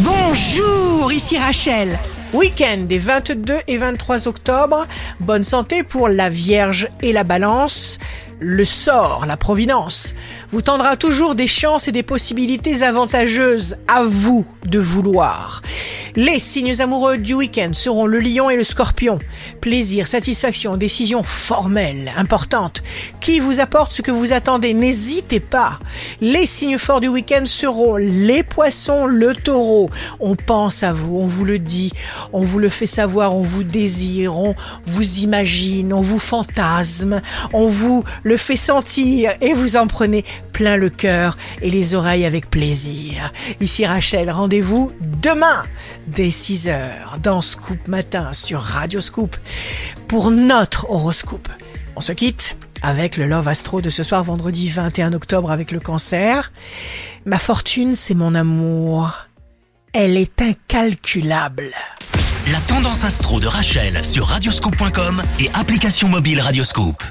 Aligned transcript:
Bonjour, 0.00 1.10
ici 1.10 1.38
Rachel. 1.38 1.98
Week-end 2.34 2.84
des 2.86 2.98
22 2.98 3.54
et 3.66 3.78
23 3.78 4.28
octobre. 4.28 4.86
Bonne 5.20 5.42
santé 5.42 5.84
pour 5.84 6.08
la 6.08 6.28
Vierge 6.28 6.88
et 7.00 7.14
la 7.14 7.24
Balance. 7.24 7.98
Le 8.38 8.66
sort, 8.66 9.24
la 9.26 9.38
providence, 9.38 10.14
vous 10.50 10.60
tendra 10.60 10.96
toujours 10.96 11.34
des 11.34 11.46
chances 11.46 11.88
et 11.88 11.92
des 11.92 12.02
possibilités 12.02 12.82
avantageuses. 12.82 13.78
À 13.88 14.02
vous 14.04 14.44
de 14.66 14.78
vouloir. 14.78 15.62
Les 16.16 16.38
signes 16.38 16.80
amoureux 16.80 17.18
du 17.18 17.34
week-end 17.34 17.72
seront 17.74 18.06
le 18.06 18.20
lion 18.20 18.48
et 18.48 18.56
le 18.56 18.64
scorpion. 18.64 19.18
Plaisir, 19.60 20.08
satisfaction, 20.08 20.78
décision 20.78 21.22
formelle, 21.22 22.10
importante, 22.16 22.82
qui 23.20 23.38
vous 23.38 23.60
apporte 23.60 23.92
ce 23.92 24.00
que 24.00 24.10
vous 24.10 24.32
attendez. 24.32 24.72
N'hésitez 24.72 25.40
pas. 25.40 25.78
Les 26.22 26.46
signes 26.46 26.78
forts 26.78 27.00
du 27.00 27.08
week-end 27.08 27.44
seront 27.44 27.96
les 27.96 28.42
poissons, 28.42 29.04
le 29.04 29.34
taureau. 29.34 29.90
On 30.18 30.36
pense 30.36 30.82
à 30.82 30.94
vous, 30.94 31.18
on 31.18 31.26
vous 31.26 31.44
le 31.44 31.58
dit, 31.58 31.92
on 32.32 32.40
vous 32.40 32.60
le 32.60 32.70
fait 32.70 32.86
savoir, 32.86 33.34
on 33.34 33.42
vous 33.42 33.64
désire, 33.64 34.38
on 34.38 34.54
vous 34.86 35.18
imagine, 35.18 35.92
on 35.92 36.00
vous 36.00 36.18
fantasme, 36.18 37.20
on 37.52 37.68
vous 37.68 38.04
le 38.22 38.38
fait 38.38 38.56
sentir 38.56 39.32
et 39.42 39.52
vous 39.52 39.76
en 39.76 39.86
prenez 39.86 40.24
plein 40.54 40.78
le 40.78 40.88
cœur 40.88 41.36
et 41.60 41.70
les 41.70 41.94
oreilles 41.94 42.24
avec 42.24 42.48
plaisir. 42.48 43.32
Ici 43.60 43.84
Rachel, 43.84 44.30
rendez-vous 44.30 44.92
demain 45.20 45.64
dès 46.06 46.30
6 46.30 46.68
heures 46.68 47.18
dans 47.22 47.40
Scoop 47.40 47.88
Matin 47.88 48.32
sur 48.32 48.60
Radio 48.60 49.00
Scoop 49.00 49.36
pour 50.08 50.30
notre 50.30 50.88
horoscope. 50.90 51.48
On 51.96 52.00
se 52.00 52.12
quitte 52.12 52.56
avec 52.82 53.16
le 53.16 53.26
Love 53.26 53.48
Astro 53.48 53.80
de 53.80 53.90
ce 53.90 54.02
soir 54.02 54.22
vendredi 54.24 54.68
21 54.68 55.12
octobre 55.12 55.50
avec 55.50 55.70
le 55.70 55.80
cancer. 55.80 56.52
Ma 57.24 57.38
fortune, 57.38 57.96
c'est 57.96 58.14
mon 58.14 58.34
amour. 58.34 59.12
Elle 59.92 60.16
est 60.16 60.42
incalculable. 60.42 61.70
La 62.52 62.60
tendance 62.60 63.04
astro 63.04 63.40
de 63.40 63.46
Rachel 63.46 64.04
sur 64.04 64.26
radioscope.com 64.26 65.22
et 65.40 65.50
application 65.54 66.08
mobile 66.08 66.40
Radioscope. 66.40 67.02